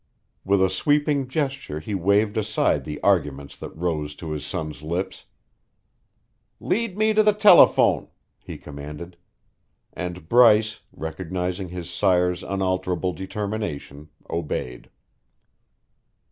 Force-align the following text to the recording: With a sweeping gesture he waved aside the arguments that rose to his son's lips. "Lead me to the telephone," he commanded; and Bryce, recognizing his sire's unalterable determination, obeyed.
With 0.43 0.63
a 0.63 0.69
sweeping 0.71 1.27
gesture 1.27 1.79
he 1.79 1.93
waved 1.93 2.35
aside 2.35 2.85
the 2.85 2.99
arguments 3.01 3.55
that 3.57 3.69
rose 3.77 4.15
to 4.15 4.31
his 4.31 4.43
son's 4.43 4.81
lips. 4.81 5.25
"Lead 6.59 6.97
me 6.97 7.13
to 7.13 7.21
the 7.21 7.33
telephone," 7.33 8.07
he 8.39 8.57
commanded; 8.57 9.15
and 9.93 10.27
Bryce, 10.27 10.79
recognizing 10.91 11.67
his 11.69 11.87
sire's 11.87 12.41
unalterable 12.41 13.13
determination, 13.13 14.09
obeyed. 14.27 14.89